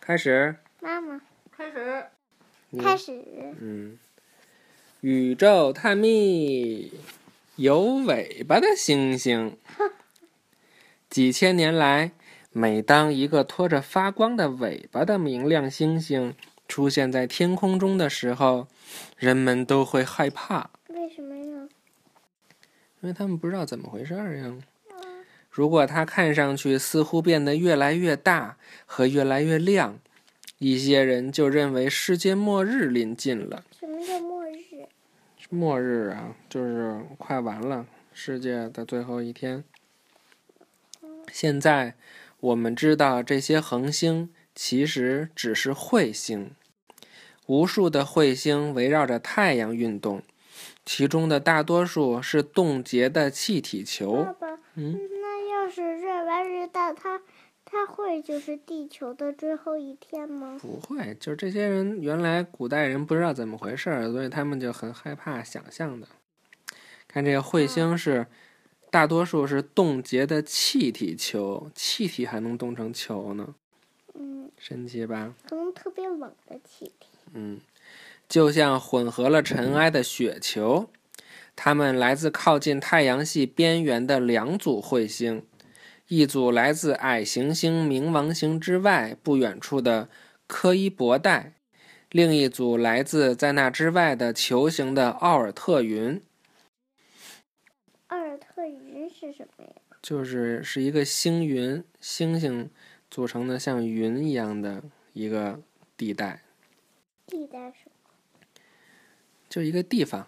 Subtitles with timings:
[0.00, 0.56] 开始。
[0.80, 1.20] 妈妈，
[1.50, 2.04] 开始。
[2.78, 3.22] 开始。
[3.60, 3.98] 嗯，
[5.00, 6.92] 宇宙探秘，
[7.56, 9.56] 有尾巴的星星。
[11.10, 12.12] 几千年来，
[12.50, 16.34] 每当一个拖着发光的尾巴的明亮星星
[16.66, 18.66] 出现在天空中的时候，
[19.18, 20.70] 人们都会害怕。
[20.88, 21.68] 为什么呀？
[23.02, 24.56] 因为他们不知道怎么回事儿呀。
[25.50, 28.56] 如果它看上去似乎变得越来越大
[28.86, 29.98] 和越来越亮，
[30.58, 33.64] 一些人就认为世界末日临近了。
[33.78, 34.54] 什么叫末日？
[35.50, 39.64] 末日啊，就是快完了，世界的最后一天。
[41.32, 41.94] 现在
[42.38, 46.52] 我们知道，这些恒星其实只是彗星，
[47.46, 50.22] 无数的彗星围绕着太阳运动，
[50.84, 54.26] 其中的大多数是冻结的气体球。
[54.74, 54.98] 嗯，
[55.70, 57.20] 是越来越大，它
[57.64, 60.58] 它会就是地球的最后一天吗？
[60.60, 66.08] 不会，就是这些人原来古代人不知道怎么回事儿，所以他们就很害怕想象的。
[67.06, 68.26] 看这个彗星是。
[68.92, 73.54] 大多数是冻结的气体球，气体还能冻成球呢，
[74.14, 75.32] 嗯，神奇吧？
[75.48, 77.06] 可能特别冷的气体。
[77.32, 77.60] 嗯，
[78.28, 80.90] 就像混合了尘埃的雪球，
[81.54, 85.46] 它们来自靠近太阳系边缘的两组彗星，
[86.10, 90.08] 一组来自矮行星冥王星之外不远处的
[90.48, 91.52] 柯伊伯带，
[92.10, 96.20] 另一组来自在那之外的球形的奥尔特云。
[98.08, 99.70] 奥尔特云是什么呀？
[100.02, 102.68] 就是是一个星云，星星
[103.08, 105.60] 组成的像云一样的一个
[105.96, 106.42] 地带。
[107.28, 108.60] 地带什么？
[109.48, 110.26] 就一个地方。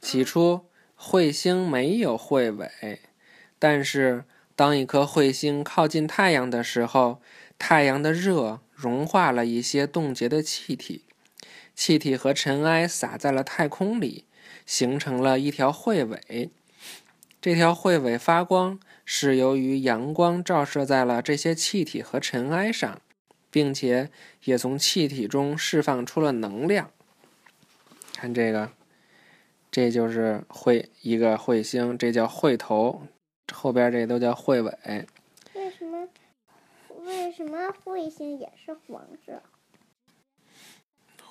[0.00, 0.66] 起初，
[0.98, 2.98] 彗星没有彗尾，
[3.60, 4.24] 但是
[4.56, 7.20] 当一颗彗星靠近太阳的时候，
[7.58, 11.04] 太阳的热融化了一些冻结的气体，
[11.74, 14.26] 气体和尘埃洒在了太空里，
[14.64, 16.50] 形成了一条彗尾。
[17.40, 23.02] 这条彗尾发光，是由于阳光照射在了这些气体和尘埃上，
[23.50, 24.10] 并且
[24.44, 26.90] 也从气体中释放出了能量。
[28.16, 28.70] 看这个，
[29.70, 33.02] 这就是彗一个彗星，这叫彗头，
[33.52, 35.06] 后边这都叫彗尾。
[35.54, 36.08] 为什么？
[37.04, 39.42] 为什么彗星也是黄色？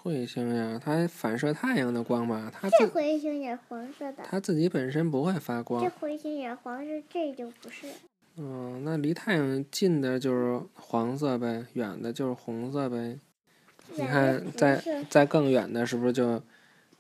[0.04, 4.24] 彗星呀，它反射太阳的光嘛，它这彗星也黄色的。
[4.24, 5.82] 它自己本身不会发光。
[5.82, 7.88] 这彗星也黄色，这就不是。
[8.36, 13.18] 嗯，那离太阳近的就是黄色呗，远的就是红色呗。
[13.96, 16.44] 你看，在在更远的，是不是就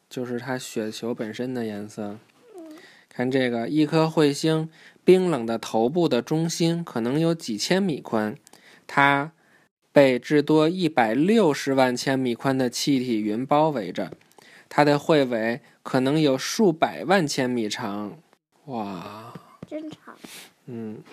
[0.10, 2.18] 就是它雪球本身的颜色？
[3.14, 4.70] 看这个，一颗彗星
[5.04, 8.36] 冰冷的头部的中心可能有几千米宽，
[8.88, 9.32] 它。
[9.92, 14.12] 被至多一百六十万千米宽的气体云包围着，
[14.68, 18.18] 它的彗尾可能有数百万千米长。
[18.66, 19.32] 哇，
[19.68, 20.18] 真长！
[20.66, 21.04] 嗯，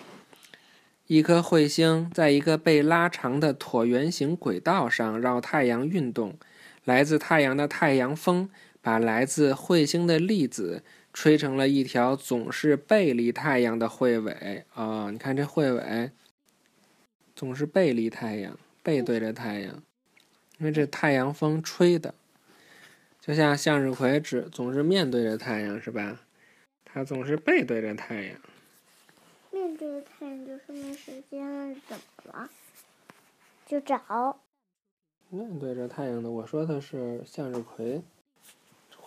[1.05, 6.33] 一颗彗星在一个被拉长的椭圆形轨道上绕太阳运动，
[6.83, 8.49] 来自太阳的太阳风
[8.81, 10.81] 把来自彗星的粒子
[11.13, 14.65] 吹成了一条总是背离太阳的彗尾。
[14.73, 16.11] 啊，你看这彗尾
[17.35, 18.57] 总是背离太阳。
[18.83, 19.83] 背对着太阳，
[20.57, 22.15] 因为这太阳风吹的，
[23.19, 26.19] 就像向日葵只总是面对着太阳，是吧？
[26.83, 28.41] 它总是背对着太阳。
[29.51, 32.49] 面对着太阳就是没时间了怎么了？
[33.67, 34.41] 就找。
[35.29, 38.01] 面对着太阳的，我说的是向日葵，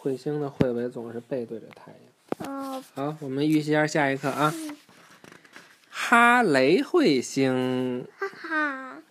[0.04, 2.52] 彗星的彗尾总是背对着太阳。
[2.52, 2.84] 哦。
[2.94, 4.52] 好，我们预习下下一课啊。
[5.88, 8.06] 哈雷彗星。
[8.18, 9.02] 哈哈。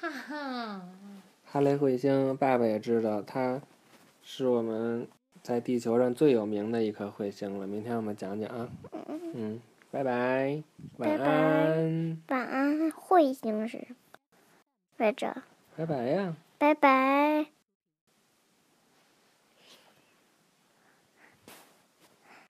[0.00, 0.82] 哈哈，
[1.44, 3.60] 哈雷彗星，爸爸也知道，它
[4.22, 5.06] 是我们
[5.42, 7.66] 在地球上最有名的一颗彗星了。
[7.66, 8.68] 明天我们讲讲啊。
[9.34, 9.60] 嗯，
[9.90, 10.62] 拜拜，
[10.96, 12.18] 晚安。
[12.28, 13.86] 晚安，彗星是，
[14.96, 15.42] 来着。
[15.76, 16.34] 拜拜呀。
[16.58, 17.61] 拜拜。